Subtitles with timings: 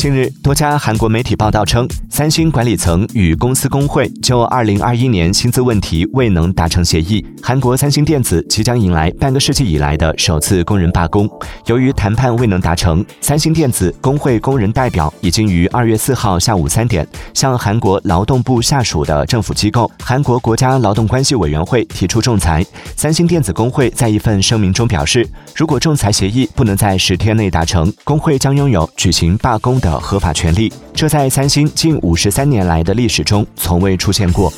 [0.00, 7.22] 近日，多家韩国媒体报道称，三星管理层与公司工会就2021年薪资问题未能达成协议。
[7.42, 11.28] 韩国三星电子即将迎来半个世纪以来的首次工人罢工。
[11.66, 22.64] 由于谈判未能达成，三星电子工会工人代表已经于2月4号下午三点向韩国劳动部下属的政府机构韩国国家劳动关系委员会提出仲裁。
[22.96, 29.89] 三星电子工会在一份声明中表示，如果仲裁协议不能在十天内达成，工会将拥有举行罢工的。
[29.90, 34.52] 的合法权利，这在三星近五十三年来的历史中从未出现过。